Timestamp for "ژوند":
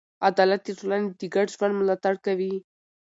1.55-1.77